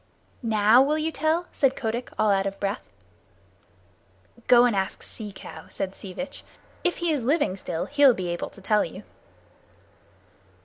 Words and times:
"Now 0.41 0.81
will 0.81 0.97
you 0.97 1.11
tell?" 1.11 1.45
said 1.53 1.75
Kotick, 1.75 2.09
all 2.17 2.31
out 2.31 2.47
of 2.47 2.59
breath. 2.59 2.81
"Go 4.47 4.65
and 4.65 4.75
ask 4.75 5.03
Sea 5.03 5.31
Cow," 5.31 5.65
said 5.69 5.93
Sea 5.93 6.11
Vitch. 6.13 6.43
"If 6.83 6.97
he 6.97 7.11
is 7.11 7.23
living 7.23 7.55
still, 7.55 7.85
he'll 7.85 8.15
be 8.15 8.29
able 8.29 8.49
to 8.49 8.61
tell 8.63 8.83
you." 8.83 9.03